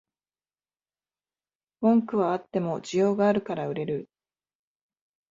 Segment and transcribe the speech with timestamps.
[1.81, 4.09] 文句はあっても需要があるから売れる